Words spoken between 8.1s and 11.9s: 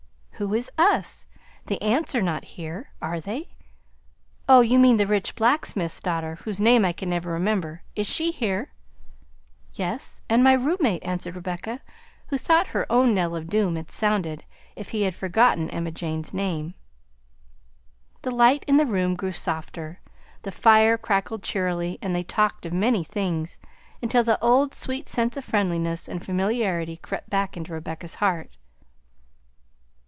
here?" "Yes, and my room mate," answered Rebecca,